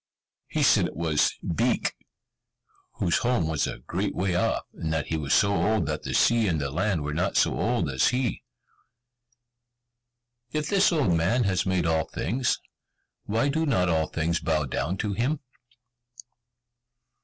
[0.47, 1.93] He said it was Beek,
[2.93, 6.15] whose home was a great way off, and that he was so old that the
[6.15, 8.41] sea and the land were not so old as he.
[10.51, 12.57] "If this old man has made all things,
[13.25, 15.39] why do not all things bow down to him?"